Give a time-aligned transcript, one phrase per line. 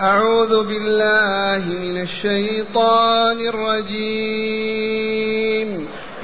[0.00, 4.58] أعوذ بالله من الشيطان الرجيم.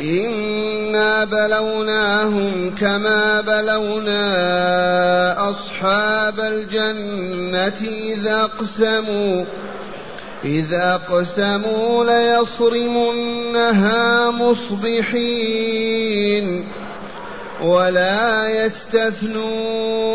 [0.00, 4.30] إنا بلوناهم كما بلونا
[5.50, 9.44] أصحاب الجنة إذا أقسموا
[10.44, 13.50] إذا أقسموا ليصرمنها
[14.30, 15.64] مصبحين
[17.62, 20.14] ولا يستثنون.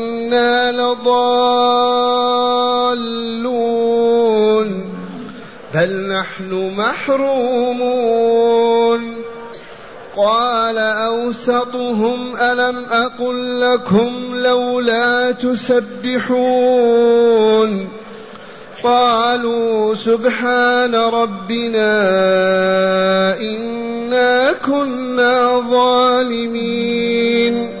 [0.31, 1.11] إنا لضالون
[5.73, 7.81] بل نحن محرومون.
[10.17, 16.29] قال أوسطهم ألم أقل لكم لولا تسبحون؟
[18.83, 21.91] قالوا سبحان ربنا
[23.39, 27.80] إنا كنا ظالمين.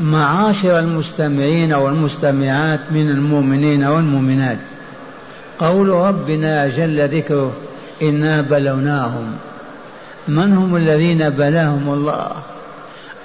[0.00, 4.58] معاشر المستمعين والمستمعات من المؤمنين والمؤمنات
[5.58, 7.52] قول ربنا جل ذكره
[8.02, 9.32] إنا بلوناهم
[10.28, 12.32] من هم الذين بلاهم الله؟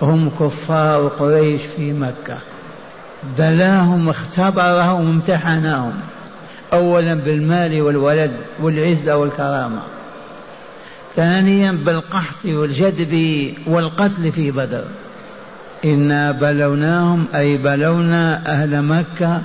[0.01, 2.37] هم كفار قريش في مكة.
[3.37, 5.93] بلاهم اختبرهم امتحناهم.
[6.73, 8.31] أولا بالمال والولد
[8.61, 9.81] والعزة والكرامة.
[11.15, 14.83] ثانيا بالقحط والجدب والقتل في بدر.
[15.85, 19.41] إنا بلوناهم أي بلونا أهل مكة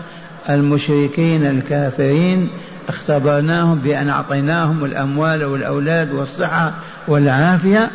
[0.50, 2.48] المشركين الكافرين.
[2.88, 6.72] اختبرناهم بأن أعطيناهم الأموال والأولاد والصحة
[7.08, 7.90] والعافية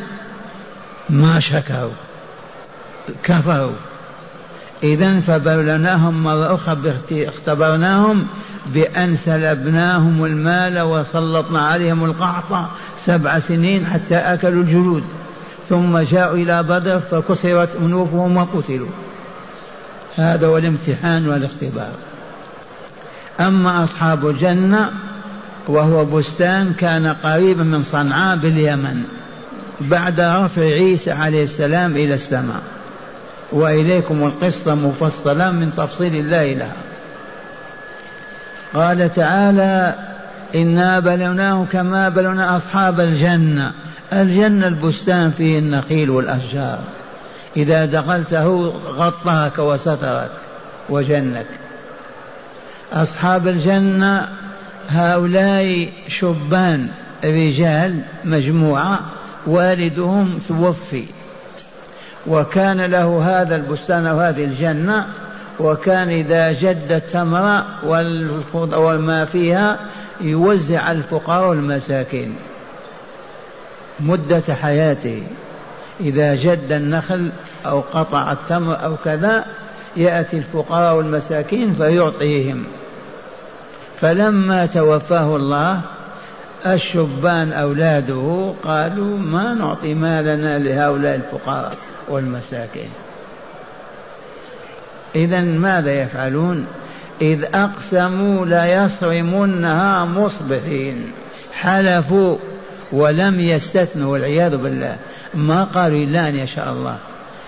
[1.09, 1.91] ما شكروا
[3.23, 3.75] كفروا
[4.83, 8.27] إذا فبلوناهم مرة أخرى اختبرناهم
[8.65, 12.69] بأن سلبناهم المال وسلطنا عليهم القحط
[13.05, 15.03] سبع سنين حتى أكلوا الجلود.
[15.69, 18.87] ثم جاءوا إلى بدر فكسرت أنوفهم وقتلوا.
[20.15, 21.91] هذا هو الامتحان والاختبار.
[23.39, 24.91] أما أصحاب الجنة
[25.67, 29.03] وهو بستان كان قريبا من صنعاء باليمن
[29.81, 32.61] بعد رفع عيسى عليه السلام إلى السماء.
[33.51, 36.73] وإليكم القصة مفصلة من تفصيل الله لها.
[38.73, 39.95] قال تعالى
[40.55, 43.71] إنا بلوناه كما بلونا أصحاب الجنة
[44.13, 46.79] الجنة البستان فيه النخيل والأشجار.
[47.57, 50.31] إذا دخلته غطاك وسترك
[50.89, 51.45] وجنك.
[52.93, 54.27] أصحاب الجنة
[54.89, 56.87] هؤلاء شبان
[57.23, 58.99] رجال مجموعة
[59.47, 61.03] والدهم توفي.
[62.27, 65.07] وكان له هذا البستان أو هذه الجنة
[65.59, 67.63] وكان إذا جد التمر
[68.73, 69.79] وما فيها
[70.21, 72.35] يوزع الفقراء والمساكين.
[73.99, 75.23] مدة حياته.
[75.99, 77.31] إذا جد النخل
[77.65, 79.45] أو قطع التمر أو كذا
[79.97, 82.63] يأتي الفقراء والمساكين فيعطيهم.
[84.03, 85.81] فلما توفاه الله
[86.65, 91.73] الشبان أولاده قالوا ما نعطي مالنا لهؤلاء الفقراء
[92.09, 92.89] والمساكين.
[95.15, 96.65] إذا ماذا يفعلون؟
[97.21, 101.11] إذ أقسموا ليصرمنها مصبحين.
[101.53, 102.37] حلفوا
[102.91, 104.95] ولم يستثنوا والعياذ بالله.
[105.33, 106.97] ما قالوا إلا أن يشاء الله.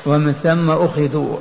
[0.06, 1.38] ومن ثم أخذوا.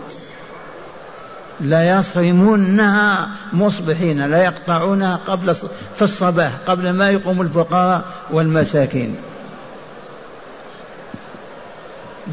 [1.60, 5.54] ليصرمنها مصبحين لا يقطعونها قبل
[5.96, 9.16] في الصباح قبل ما يقوم الفقراء والمساكين.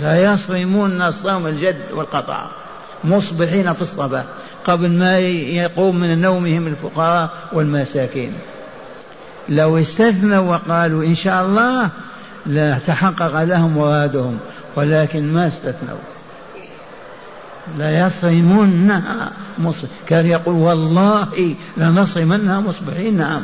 [0.02, 2.48] لا يصرمون الصوم الجد والقطع
[3.04, 4.24] مصبحين في الصباح
[4.66, 8.34] قبل ما يقوم من نومهم الفقراء والمساكين.
[9.50, 11.90] لو استثنوا وقالوا إن شاء الله
[12.46, 14.40] لا تحقق لهم مرادهم
[14.76, 16.21] ولكن ما استثنوا.
[17.78, 19.90] لا يصرمنها مصبح.
[20.08, 23.18] كان يقول والله لنصرمنها مصبحين.
[23.18, 23.42] نعم.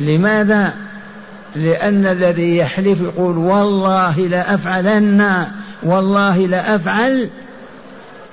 [0.00, 0.74] لماذا؟
[1.56, 5.46] لأن الذي يحلف يقول والله لأفعلن
[5.82, 7.30] والله لأفعل.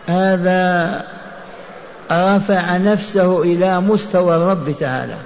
[0.08, 1.04] هذا
[2.12, 5.18] رفع نفسه إلى مستوى الرب تعالى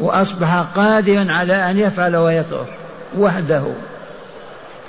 [0.00, 2.72] وأصبح قادرا على أن يفعل ويترك
[3.18, 3.62] وحده.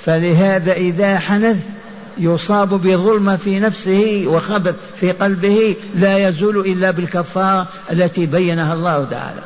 [0.04, 1.75] فلهذا إذا حنث
[2.18, 9.42] يصاب بظلمة في نفسه وخبث في قلبه لا يزول إلا بالكفارة التي بينها الله تعالى.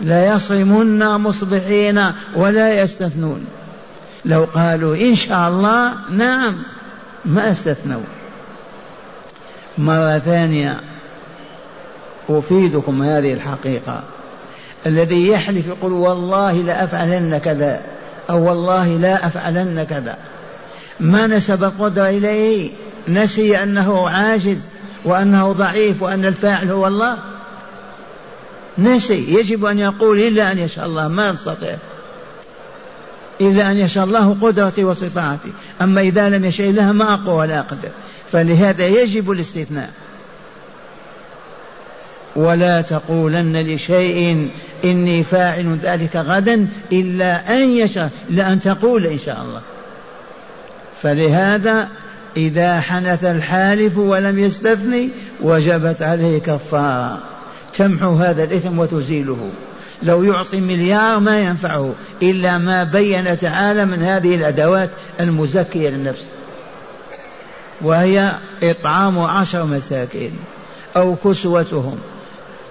[0.00, 3.46] لا يصرمن مصبحين ولا يستثنون.
[4.24, 6.62] لو قالوا إن شاء الله نعم
[7.24, 8.02] ما استثنوا.
[9.78, 10.80] مرة ثانية
[12.30, 14.04] أفيدكم هذه الحقيقة.
[14.86, 17.97] الذي يحلف يقول والله لأفعلن كذا.
[18.30, 20.16] أو والله لا أفعلن كذا.
[21.00, 22.70] ما نسب القدرة إليه
[23.08, 24.58] نسي أنه عاجز
[25.04, 27.18] وأنه ضعيف وأن الفاعل هو الله.
[28.78, 31.76] نسي يجب أن يقول إلا أن يشاء الله ما نستطيع
[33.40, 35.52] إلا أن يشاء الله قدرتي واستطاعتي
[35.82, 37.88] أما إذا لم يشاء الله ما أقوى ولا أقدر.
[38.32, 39.90] فلهذا يجب الاستثناء.
[42.38, 44.48] ولا تقولن لشيء
[44.84, 49.60] إني فاعل ذلك غدا إلا أن يشاء إلا أن تقول إن شاء الله.
[51.02, 51.88] فلهذا
[52.36, 55.08] إذا حنث الحالف ولم يستثني
[55.40, 57.18] وجبت عليه كفارة
[57.78, 59.50] تمحو هذا الإثم وتزيله.
[60.02, 64.90] لو يعطي مليار ما ينفعه إلا ما بين تعالى من هذه الأدوات
[65.20, 66.24] المزكية للنفس.
[67.80, 68.32] وهي
[68.62, 70.32] إطعام عشر مساكين
[70.96, 71.98] أو كسوتهم.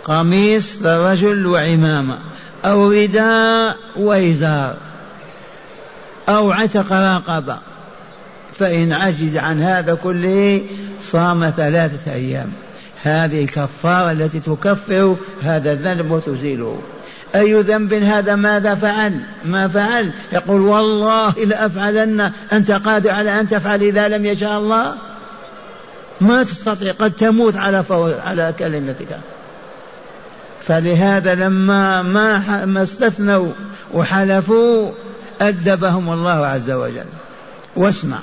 [0.04, 2.18] قميص للرجل وعمامة
[2.66, 4.76] أو رداء وإزار
[6.30, 7.58] أو عتق رقبة.
[8.60, 10.62] فإن عجز عن هذا كله
[11.02, 12.52] صام ثلاثة أيام.
[13.04, 16.80] هذه الكفارة التي تكفر هذا الذنب وتزيله.
[17.36, 23.82] أي ذنب هذا؟ ماذا فعل؟ ما فعل؟ يقول والله لأفعلن أنت قادر على أن تفعل
[23.82, 24.94] إذا لم يشاء الله؟
[26.22, 27.84] ما تستطيع قد تموت على.
[28.26, 29.18] على كلمتك.
[30.68, 33.52] فلهذا لما ما ما استثنوا
[33.94, 34.92] وحلفوا
[35.42, 37.06] أدبهم الله عز وجل.
[37.76, 38.18] واسمع.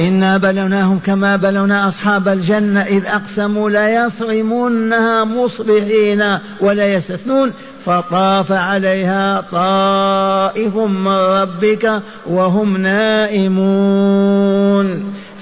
[0.00, 7.52] إنا بلوناهم كما بلونا أصحاب الجنة إذ أقسموا لا يصرمونها مصبحين ولا يستثنون.
[7.84, 14.34] فطاف عليها طائف من ربك وهم نائمون.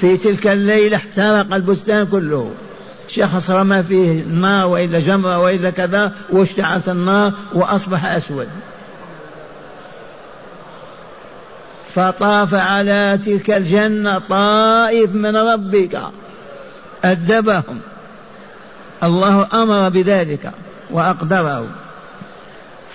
[0.01, 2.51] في تلك الليلة احترق البستان كله.
[3.09, 8.49] شخص رمى فيه ماء وإلا جمرة وإلا كذا واشتعلت النار وأصبح أسود.
[11.95, 16.01] فطاف على تلك الجنة طائف من ربك.
[17.05, 17.81] أدبهم.
[19.03, 20.53] الله أمر بذلك
[20.91, 21.67] وأقدره.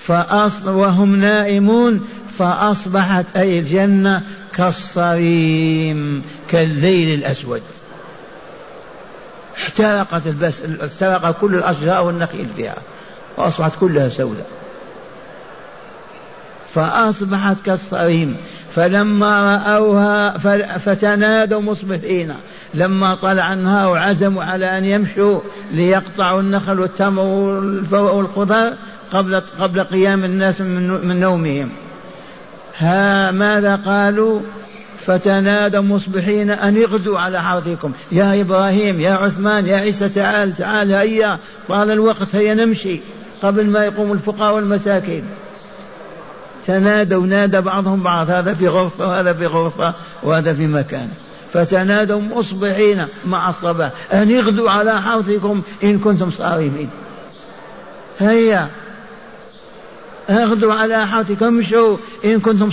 [0.06, 2.08] فأصل وهم نائمون.
[2.38, 4.22] فأصبحت أي الجنة
[4.54, 7.62] كالصريم كالليل الأسود.
[9.56, 12.74] احترقت البس احترق كل الأشجار والنخيل فيها
[13.36, 14.46] وأصبحت كلها سوداء.
[16.68, 18.36] فأصبحت كالصريم
[18.74, 20.38] فلما رأوها
[20.78, 22.34] فتنادوا مصبحين.
[22.74, 25.40] لما طلع النهار عزموا على أن يمشوا
[25.72, 27.24] ليقطعوا النخل والتمر
[27.92, 28.72] والخضر
[29.12, 31.70] قبل قبل قيام الناس من نومهم.
[32.78, 34.40] ها ماذا قالوا؟
[35.06, 41.38] فتنادوا مصبحين أن اغدوا على حرثكم يا إبراهيم يا عثمان يا عيسى تعال تعال هيا.
[41.68, 43.00] طال الوقت هيا نمشي.
[43.42, 45.24] قبل ما يقوم الفقراء والمساكين.
[46.66, 48.30] تنادوا نادى بعضهم بعض.
[48.30, 51.08] هذا في غرفة وهذا في غرفة وهذا في مكان.
[51.52, 53.90] فتنادوا مصبحين مع الصباح.
[54.12, 56.90] أن اغدوا على حرثكم إن كنتم صارمين.
[58.18, 58.68] هيا.
[60.30, 62.70] اغدوا على حرثكم امشوا إن كنتم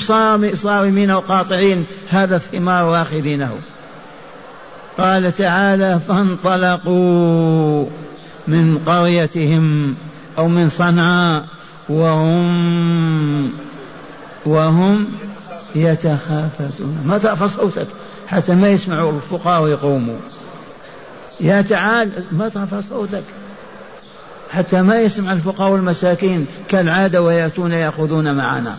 [0.54, 3.52] صارمين وقاطعين هذا الثمار واخذينه.
[4.98, 7.86] قال تعالى فانطلقوا
[8.48, 9.96] من قريتهم
[10.38, 11.46] أو من صنعاء
[11.90, 13.52] وهم
[14.46, 15.08] وهم
[15.76, 17.04] يتخافتون.
[17.06, 17.88] ما ترفع صوتك
[18.28, 20.18] حتى ما يسمعوا الفقراء ويقوموا.
[21.40, 23.24] يا تعال ما ترفع صوتك.
[24.52, 28.78] حتى ما يسمع الفقراء والمساكين كالعادة ويأتون يأخذون معنا.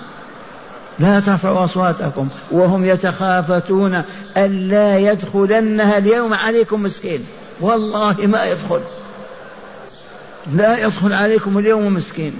[0.98, 4.02] لا ترفعوا أصواتكم وهم يتخافتون
[4.36, 7.24] ألا يدخلنها اليوم عليكم مسكين.
[7.60, 8.80] والله ما يدخل.
[10.52, 12.34] لا يدخل عليكم اليوم مسكين.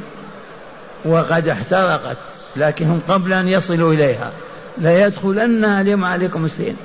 [1.04, 2.16] وقد احترقت
[2.56, 4.32] لكن هم قبل أن يصلوا إليها.
[4.78, 6.76] لا يدخلنها اليوم عليكم مسكين.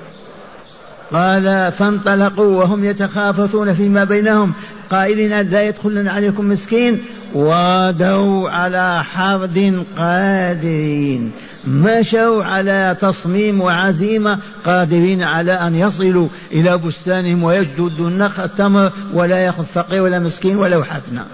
[1.14, 4.54] قال فانطلقوا وهم يتخافتون فيما بينهم
[4.90, 7.00] قائلين لا يدخلن عليكم مسكين.
[7.36, 11.32] وغدوا على حرد قادرين.
[11.68, 19.64] مشوا على تصميم وعزيمة قادرين على أن يصلوا إلى بستانهم ويجدوا النخل التمر ولا يأخذ
[19.64, 21.26] فقير ولا مسكين ولا حفنة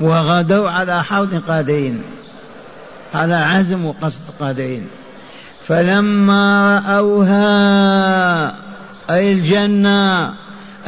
[0.00, 2.02] وغدوا على حرد قادرين
[3.14, 4.86] على عزم وقصد قادرين.
[5.68, 7.50] فلما رأوها
[9.10, 10.34] أي الجنة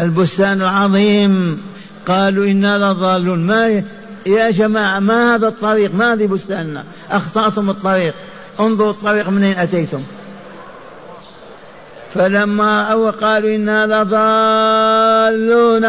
[0.01, 1.63] البستان العظيم
[2.07, 3.47] قالوا إنا لضالون.
[3.47, 3.83] ما
[4.27, 8.15] يا جماعة ما هذا الطريق؟ ما هذه بستاننا؟ أخطأتم الطريق.
[8.61, 10.03] انظروا الطريق منين أتيتم.
[12.15, 15.85] فلما أو قالوا إنا لضالون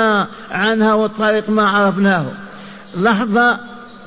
[0.51, 2.25] عنها والطريق ما عرفناه.
[2.97, 3.59] لحظة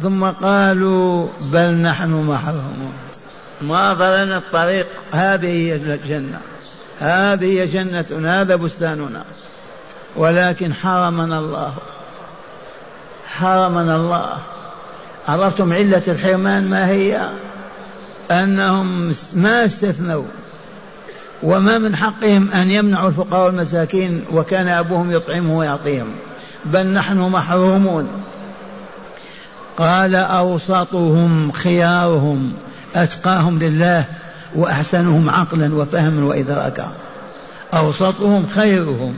[0.02, 2.92] ثم قالوا بل نحن محرومون.
[3.62, 4.86] ما ضلنا الطريق.
[5.12, 6.40] هذه هي الجنة.
[7.00, 8.42] هذه هي جنتنا.
[8.42, 9.25] هذا بستاننا.
[10.16, 11.75] ولكن حرمنا الله.
[13.26, 14.38] حرمنا الله.
[15.28, 17.30] عرفتم علة الحرمان ما هي؟
[18.30, 20.25] أنهم ما استثنوا.
[21.42, 26.12] وما من حقهم أن يمنعوا الفقراء والمساكين وكان أبوهم يطعمهم ويعطيهم.
[26.64, 28.08] بل نحن محرومون.
[29.76, 32.52] قال أوسطهم خيارهم.
[32.97, 34.05] أتقاهم لله
[34.55, 36.93] وأحسنهم عقلا وفهما وإدراكا
[37.75, 39.15] أوسطهم خيرهم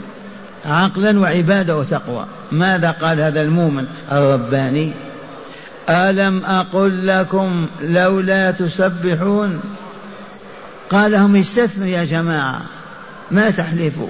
[0.65, 2.27] عقلا وعبادة وتقوى.
[2.53, 4.93] ماذا قال هذا المؤمن الرباني؟
[5.89, 9.61] ألم أقل لكم لولا تسبحون؟
[10.91, 12.61] قال هم استثنوا يا جماعة
[13.31, 14.09] ما تحلفوا؟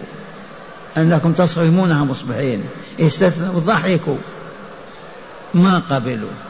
[0.97, 2.65] أنكم تصرمونها مصبحين.
[3.01, 4.17] استثنوا ضحكوا.
[5.55, 6.48] ما قبلوا.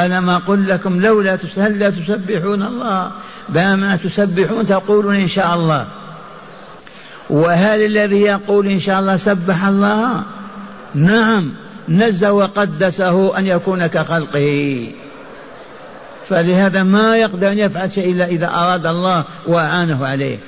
[0.00, 3.10] ألم أقل لكم لولا هل لا تسبحون الله.
[3.48, 5.86] بما تسبحون تقولون إن شاء الله.
[7.30, 10.22] وهل الذي يقول إن شاء الله سبح الله؟
[10.94, 11.52] نعم.
[11.88, 14.86] نزه وقدسه أن يكون كخلقه.
[16.28, 20.38] فلهذا ما يقدر أن يفعل شيء إلا إذا أراد الله وأعانه عليه.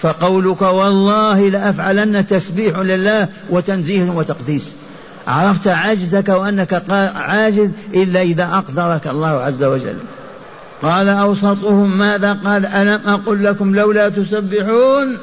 [0.00, 4.81] فقولك والله لأفعلن تسبيح لله وتنزيه وتقديس.
[5.26, 6.82] عرفت عجزك وأنك
[7.14, 9.96] عاجز إلا إذا أقدرك الله عز وجل.
[10.82, 15.18] قال أوسطهم ماذا؟ قال ألم أقل لكم لولا تسبحون؟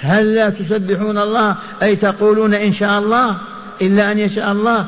[0.00, 3.36] هل لا تسبحون الله؟ أي تقولون إن شاء الله؟
[3.82, 4.84] إلا أن يشاء الله.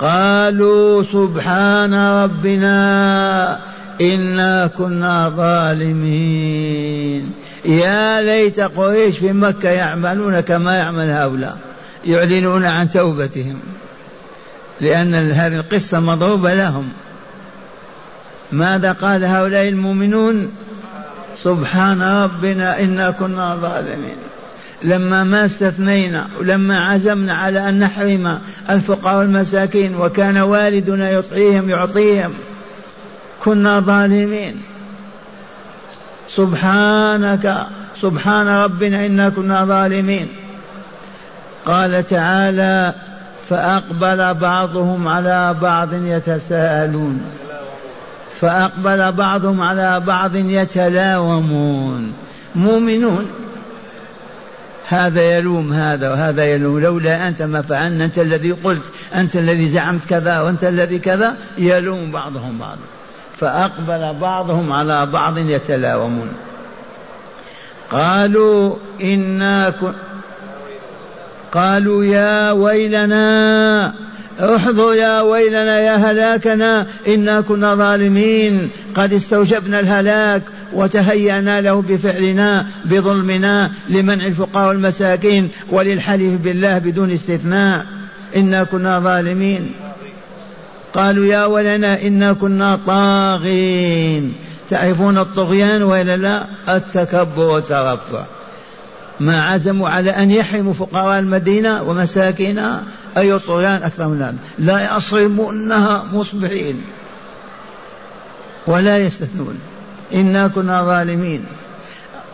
[0.00, 3.58] قالوا سبحان ربنا
[4.00, 7.32] إنا كنا ظالمين.
[7.64, 11.71] يا ليت قريش في مكة يعملون كما يعمل هؤلاء.
[12.04, 13.60] يعلنون عن توبتهم
[14.80, 16.92] لأن هذه القصة مضروبة لهم.
[18.52, 20.52] ماذا قال هؤلاء المؤمنون؟
[21.44, 24.16] سبحان ربنا إنا كنا ظالمين.
[24.82, 28.38] لما ما استثنينا ولما عزمنا على أن نحرم
[28.70, 32.32] الفقراء والمساكين وكان والدنا يطعيهم يعطيهم
[33.44, 34.62] كنا ظالمين.
[36.28, 37.66] سبحانك
[38.02, 40.28] سبحان ربنا إنا كنا ظالمين.
[41.66, 42.94] قال تعالى
[43.48, 47.22] فأقبل بعضهم على بعض يتساءلون.
[48.40, 52.12] فأقبل بعضهم على بعض يتلاومون.
[52.54, 53.30] مؤمنون.
[54.88, 56.80] هذا يلوم هذا وهذا يلوم.
[56.80, 58.82] لولا أنت ما فعلنا أنت الذي قلت
[59.14, 62.78] أنت الذي زعمت كذا وأنت الذي كذا يلوم بعضهم بعضا
[63.38, 66.28] فأقبل بعضهم على بعض يتلاومون.
[67.90, 69.92] قالوا إنا كن
[71.52, 73.94] قالوا يا ويلنا
[74.40, 80.42] احضر يا ويلنا يا هلاكنا إنا كنا ظالمين قد استوجبنا الهلاك
[80.72, 87.86] وتهيأنا له بفعلنا بظلمنا لمنع الفقراء والمساكين وللحلف بالله بدون استثناء.
[88.36, 89.70] إنا كنا ظالمين.
[90.94, 94.34] قالوا يا ولنا إنا كنا طاغين.
[94.70, 98.24] تعرفون الطغيان وإلا لا؟ التكبر والترفع
[99.20, 102.82] ما عزموا على أن يحرموا فقراء المدينة ومساكينها
[103.18, 106.82] أي طغيان أكثر من هذا لا يصرمونها مصبحين
[108.66, 109.58] ولا يستثنون.
[110.14, 111.44] إنا كنا ظالمين.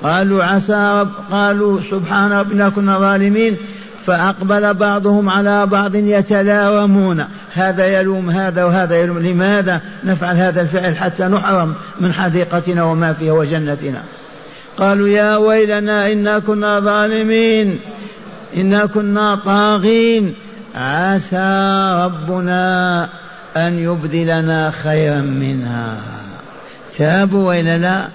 [0.03, 3.57] قالوا عسى رب قالوا سبحان ربنا كنا ظالمين.
[4.07, 7.25] فأقبل بعضهم على بعض يتلاومون.
[7.55, 9.19] هذا يلوم هذا وهذا يلوم.
[9.19, 14.03] لماذا نفعل هذا الفعل حتى نحرم من حديقتنا وما فيها وجنتنا؟
[14.79, 17.79] قالوا يا ويلنا إنا كنا ظالمين
[18.57, 20.35] إنا كنا طاغين.
[20.75, 23.09] عسى ربنا
[23.57, 25.97] أن يبدلنا خيرا منها.
[26.97, 28.09] تابوا وإلا لا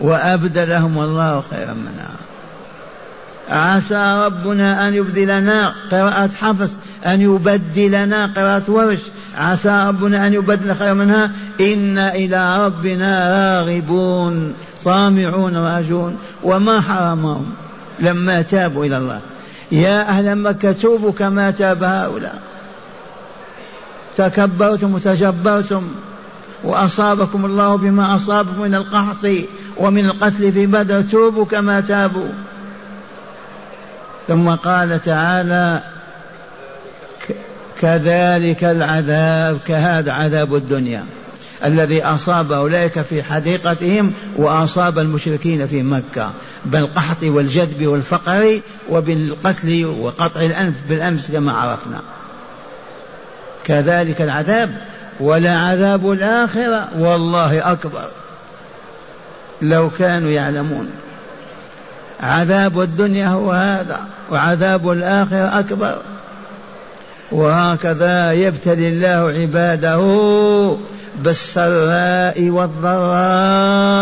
[0.00, 2.10] وأبدلهم الله خيرا منها.
[3.50, 5.74] عسى ربنا أن يبدلنا.
[5.90, 6.72] قراءة حفص
[7.06, 8.26] أن يبدلنا.
[8.36, 8.98] قراءة ورش
[9.38, 11.30] عسى ربنا أن يبدل خيرا منها.
[11.60, 14.54] إنا إلى ربنا راغبون.
[14.84, 16.16] طامعون راجون.
[16.42, 17.46] وما حرمهم
[18.00, 19.20] لما تابوا إلى الله.
[19.72, 22.42] يا أهل مكة توبوا كما تاب هؤلاء.
[24.16, 25.82] تكبرتم وتجبرتم.
[26.64, 29.26] وأصابكم الله بما أصابكم من القحط
[29.76, 31.02] ومن القتل في بدر.
[31.02, 32.28] توبوا كما تابوا.
[34.28, 35.82] ثم قال تعالى
[37.80, 41.04] كذلك العذاب كهذا عذاب الدنيا
[41.64, 46.30] الذي أصاب أولئك في حديقتهم وأصاب المشركين في مكة
[46.64, 52.00] بالقحط والجدب والفقر وبالقتل وقطع الأنف بالأمس كما عرفنا.
[53.64, 54.70] كذلك العذاب
[55.20, 58.08] ولا عذاب الآخرة والله أكبر.
[59.62, 60.90] لو كانوا يعلمون.
[62.20, 65.98] عذاب الدنيا هو هذا وعذاب الآخرة أكبر.
[67.32, 70.00] وهكذا يبتلي الله عباده
[71.24, 73.98] بالسراء والضراء.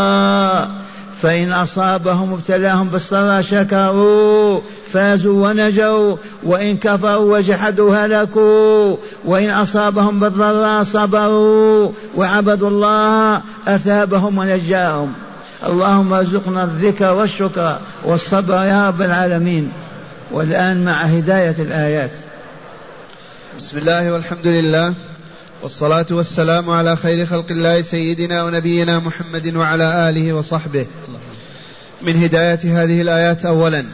[1.23, 4.61] فإن أصابهم ابتلاهم بالسراء شكروا
[4.92, 15.12] فازوا ونجوا وإن كفروا وجحدوا هلكوا وإن أصابهم بالضراء صبروا وعبدوا الله أثابهم ونجاهم.
[15.66, 19.72] اللهم ارزقنا الذكر والشكر والصبر يا رب العالمين.
[20.33, 22.11] والآن مع هداية الآيات.
[23.59, 24.95] بسم الله والحمد لله
[25.62, 30.87] والصلاة والسلام على خير خلق الله سيدنا ونبينا محمد وعلى آله وصحبه.
[32.03, 33.85] من هداية هذه الآيات أولا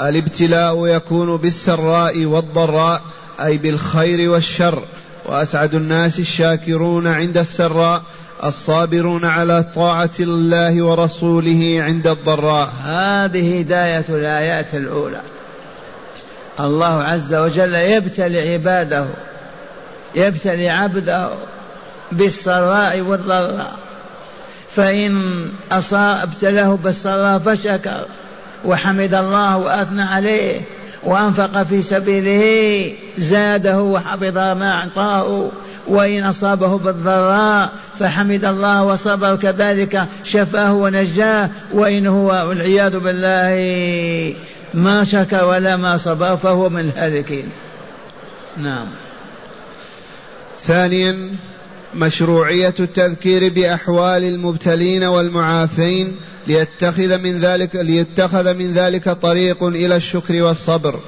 [0.00, 3.02] الابتلاء يكون بالسراء والضراء
[3.44, 4.82] أي بالخير والشر
[5.26, 8.02] وأسعد الناس الشاكرون عند السراء
[8.44, 12.72] الصابرون على طاعة الله ورسوله عند الضراء.
[12.84, 15.20] هذه هداية الآيات الأولى.
[16.66, 19.06] الله عز وجل يبتلي عباده
[20.14, 21.28] يبتلي عبده
[22.12, 23.72] بالسراء والضراء.
[24.76, 28.04] فإن أصاب ابتلاه بالسراء فشكر
[28.64, 30.60] وحمد الله وأثنى عليه
[31.02, 35.50] وأنفق في سبيله زاده وحفظ ما أعطاه.
[35.86, 41.48] وإن أصابه بالضراء فحمد الله وصبر كذلك شفاه ونجاه.
[41.72, 44.34] وإن هو والعياذ بالله.
[44.74, 47.44] ما شكر ولا ما صبر فهو من الهالكين.
[48.56, 48.86] نعم.
[50.60, 51.30] ثانيا
[51.94, 61.00] مشروعية التذكير بأحوال المبتلين والمعافين ليتخذ من ذلك ليتخذ من ذلك طريق إلى الشكر والصبر.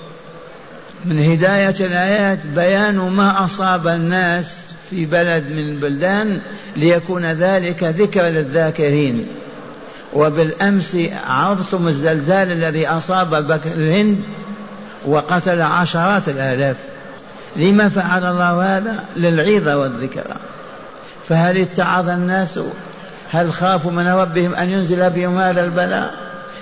[1.04, 4.56] من هداية الآيات بيان ما أصاب الناس
[4.90, 6.40] في بلد من البلدان
[6.76, 9.26] ليكون ذلك ذكر للذاكرين.
[10.12, 10.96] وبالأمس
[11.26, 13.34] عرضتم الزلزال الذي أصاب
[13.76, 14.20] الهند
[15.06, 16.76] وقتل عشرات الآلاف.
[17.56, 20.36] لما فعل الله هذا؟ للعظة والذكرى.
[21.28, 22.58] فهل اتعظ الناس؟
[23.30, 26.14] هل خافوا من ربهم أن ينزل بهم هذا البلاء؟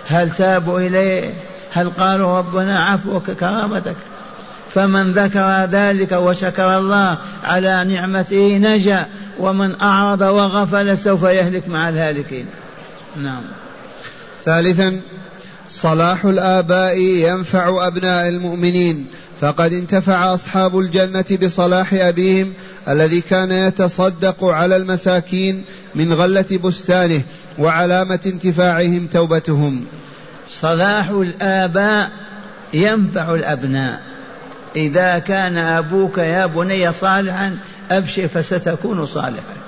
[0.09, 1.31] هل تابوا إليه؟
[1.73, 3.97] هل قالوا ربنا عفوك كرامتك؟
[4.75, 9.07] فمن ذكر ذلك وشكر الله على نعمته نجا
[9.39, 12.47] ومن أعرض وغفل سوف يهلك مع الهالكين.
[13.17, 13.43] نعم.
[14.45, 15.01] ثالثا
[15.71, 19.07] صلاح الآباء ينفع أبناء المؤمنين.
[19.41, 22.53] فقد انتفع أصحاب الجنة بصلاح أبيهم
[22.89, 27.23] الذي كان يتصدق على المساكين من غلة بستانه
[27.59, 29.85] وعلامة انتفاعهم توبتهم.
[30.61, 32.11] صلاح الآباء
[32.75, 34.01] ينفع الأبناء.
[34.77, 37.59] إذا كان أبوك يا بني صالحا
[37.91, 39.60] أبشر فستكون صالحا.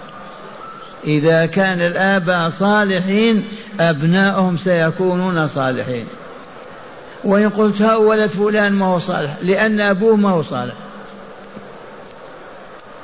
[1.04, 3.44] إذا كان الآباء صالحين
[3.80, 6.06] أبناؤهم سيكونون صالحين.
[7.24, 10.74] وإن قلت ها ولد فلان ما هو صالح لأن أبوه ما هو صالح.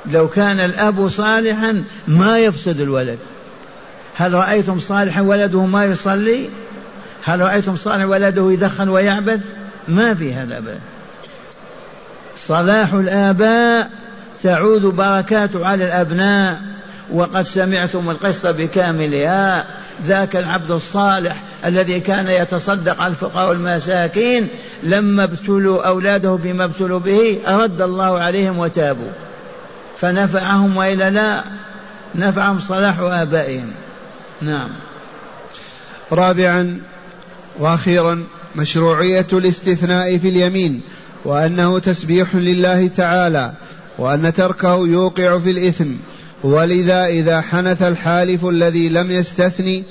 [0.05, 3.19] لو كان الأب صالحا ما يفسد الولد.
[4.15, 6.49] هل رأيتم صالحا ولده ما يصلي؟
[7.23, 9.39] هل رأيتم صالح ولده يدخن ويعبث
[9.87, 10.79] ما في هذا أبدا.
[12.47, 13.89] صلاح الآباء
[14.43, 16.61] تعود بركاته على الأبناء.
[17.11, 19.65] وقد سمعتم القصة بكاملها
[20.07, 24.47] ذاك العبد الصالح الذي كان يتصدق على الفقراء والمساكين
[24.83, 29.11] لما ابتلوا أولاده بما ابتلوا به أرد الله عليهم وتابوا.
[29.99, 31.43] فنفعهم وإلا لا
[32.15, 33.71] نفعهم صلاح آبائهم.
[34.41, 34.69] نعم.
[36.11, 36.81] رابعا
[37.59, 38.23] وأخيرا
[38.55, 40.81] مشروعية الاستثناء في اليمين
[41.25, 43.51] وأنه تسبيح لله تعالى
[43.97, 45.89] وأن تركه يوقع في الإثم.
[46.43, 49.83] ولذا إذا حنث الحالف الذي لم يستثني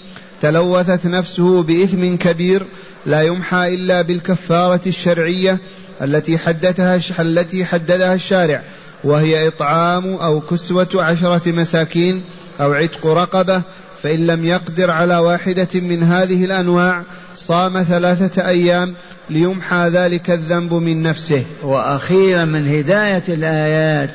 [0.43, 2.63] تلوثت نفسه بإثم كبير
[3.07, 5.59] لا يمحى إلا بالكفارة الشرعية
[6.03, 8.63] التي حددها التي حددها الشارع
[9.05, 12.23] وهي إطعام أو كسوة عشرة مساكين
[12.61, 13.63] أو عتق رقبة
[14.03, 17.03] فإن لم يقدر على واحدة من هذه الأنواع
[17.35, 18.95] صام ثلاثة أيام
[19.31, 21.45] ليمحى ذلك الذنب من نفسه.
[21.63, 24.11] وأخيرا من هداية الآيات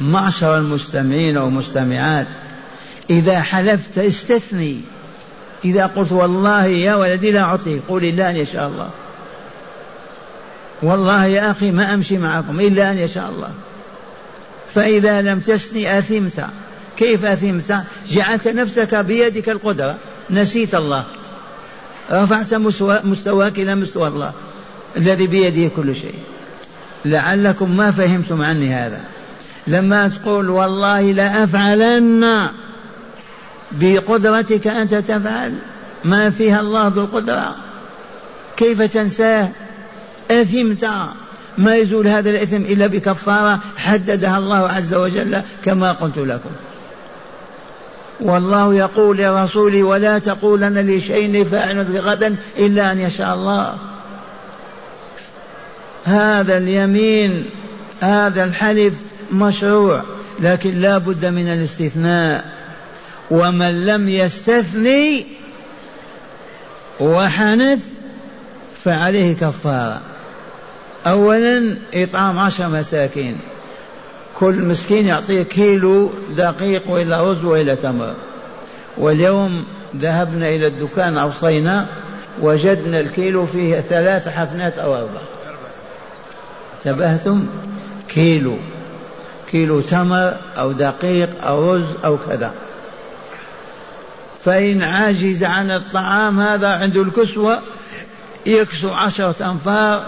[0.00, 2.26] معشر المستمعين والمستمعات.
[3.10, 4.80] إذا حلفت استثني.
[5.64, 8.90] إذا قلت والله يا ولدي لا أعطيك قولي لا أن يشاء الله.
[10.82, 13.54] والله يا أخي ما أمشي معكم إلا أن يشاء الله.
[14.74, 16.46] فإذا لم تسني أثمت.
[16.96, 19.96] كيف أثمت؟ جعلت نفسك بيدك القدرة.
[20.30, 21.04] نسيت الله.
[22.10, 22.54] رفعت
[23.04, 24.32] مستواك إلى مستوى الله.
[24.96, 26.18] الذي بيده كل شيء.
[27.04, 29.00] لعلكم ما فهمتم عني هذا.
[29.66, 32.48] لما تقول والله لا أفعلن
[33.72, 35.54] بقدرتك أنت تفعل
[36.04, 37.56] ما فيها الله ذو القدرة.
[38.56, 39.48] كيف تنساه؟
[40.30, 40.90] أثمت.
[41.58, 46.50] ما يزول هذا الإثم إلا بكفارة حددها الله عز وجل كما قلت لكم.
[48.20, 53.78] والله يقول لرسوله ولا تقولن لشيء فاعل غدا إلا أن يشاء الله.
[56.04, 57.44] هذا اليمين
[58.00, 58.94] هذا الحلف
[59.32, 60.02] مشروع
[60.40, 62.44] لكن لا بد من الاستثناء.
[63.30, 65.26] ومن لم يستثني
[67.00, 67.80] وحنث
[68.84, 70.00] فعليه كفارة.
[71.06, 73.36] أولا إطعام عشر مساكين.
[74.38, 78.14] كل مسكين يعطيه كيلو دقيق وإلا رز وإلا تمر.
[78.98, 79.64] واليوم
[79.96, 81.86] ذهبنا إلى الدكان أوصينا
[82.40, 85.20] وجدنا الكيلو فيه ثلاث حفنات أو أربع
[86.78, 87.46] انتبهتم؟
[88.08, 88.58] كيلو.
[89.54, 92.54] كيلو تمر أو دقيق أو رز أو كذا.
[94.44, 97.58] فإن عجز عن الطعام هذا عنده الكسوة
[98.46, 100.04] يكسو عشرة أنفار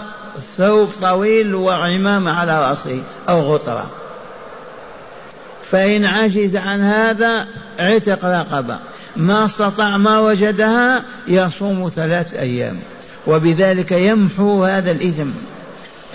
[0.57, 3.89] ثوب طويل وعمامة على رأسه أو غطرة.
[5.71, 7.47] فإن عجز عن هذا
[7.79, 8.79] عتق رقبة.
[9.15, 12.79] ما استطاع ما وجدها يصوم ثلاث أيام.
[13.27, 15.29] وبذلك يمحو هذا الإثم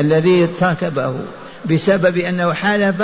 [0.00, 1.14] الذي ارتكبه
[1.70, 3.02] بسبب أنه حلف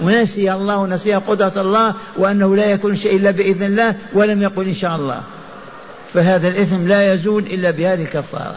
[0.00, 4.74] ونسي الله ونسي قدرة الله وأنه لا يكون شيء إلا بإذن الله ولم يقل إن
[4.74, 5.22] شاء الله.
[6.14, 8.56] فهذا الإثم لا يزول إلا بهذه الكفارة.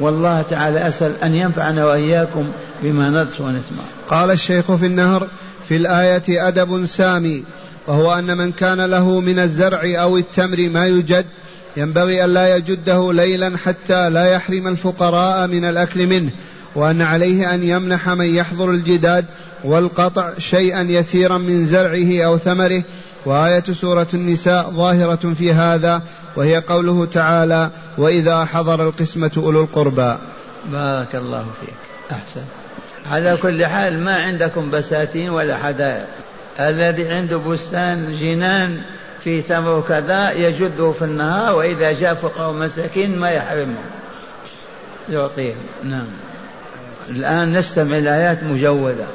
[0.00, 2.48] والله تعالى أسأل أن ينفعنا وإياكم
[2.82, 3.82] بما ندرس ونسمع.
[4.08, 5.28] قال الشيخ في النهر
[5.68, 7.44] في الآية أدب سامي
[7.86, 11.26] وهو أن من كان له من الزرع أو التمر ما يجد
[11.76, 16.30] ينبغي أن لا يجده ليلا حتى لا يحرم الفقراء من الأكل منه.
[16.74, 19.24] وأن عليه أن يمنح من يحضر الجداد
[19.64, 22.82] والقطع شيئا يسيرا من زرعه أو ثمره.
[23.26, 26.02] وآية سورة النساء ظاهرة في هذا
[26.36, 30.16] وهي قوله تعالى وإذا حضر القسمة أولو القربى
[30.72, 31.74] بارك الله فيك.
[32.12, 32.44] أحسن.
[33.10, 36.06] على كل حال ما عندكم بساتين ولا حدائق.
[36.60, 38.80] الذي عنده بستان جنان
[39.24, 43.84] في تمر كذا يجده في النهار وإذا جاء فقراء مساكين ما يحرمهم
[45.10, 46.06] يعطيهم نعم.
[47.10, 49.06] الآن نستمع الآيات مجودة.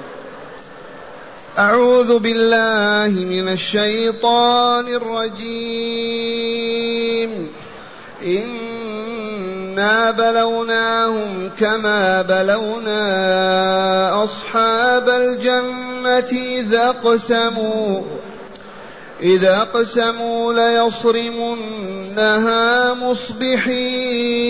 [1.58, 5.40] أعوذ بالله من الشيطان الرجيم.
[8.26, 18.02] إنا بلوناهم كما بلونا أصحاب الجنة إذا اقسموا.
[19.22, 24.50] إذا اقسموا ليصرمنها مصبحين.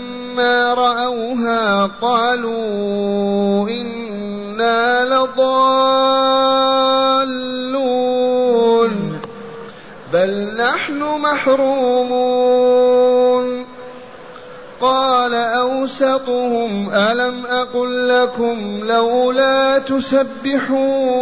[0.73, 6.21] رأوها قالوا إنا لضالون
[10.13, 12.61] بل نحن محرومون.
[14.81, 21.21] قال أوسطهم ألم أقل لكم لولا تسبحون؟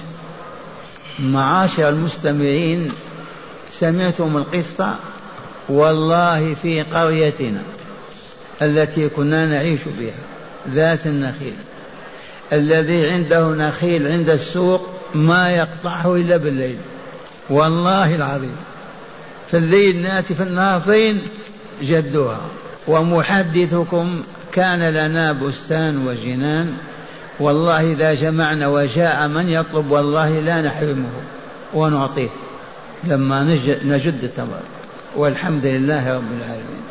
[1.21, 2.91] معاشر المستمعين
[3.71, 4.95] سمعتم القصة؟
[5.69, 7.61] والله في قريتنا
[8.61, 10.13] التي كنا نعيش بها
[10.73, 11.53] ذات النخيل.
[12.53, 16.77] الذي عنده نخيل عند السوق ما يقطعه إلا بالليل.
[17.49, 18.55] والله العظيم.
[19.51, 21.21] في الليل ناتي في النهار فين
[21.81, 22.41] جدها.
[22.87, 26.77] ومحدثكم كان لنا بستان وجنان.
[27.41, 31.09] والله إذا جمعنا وجاء من يطلب والله لا نحرمه
[31.73, 32.29] ونعطيه.
[33.03, 33.43] لما
[33.83, 34.59] نجد الثمر
[35.15, 36.83] والحمد لله رب العالمين.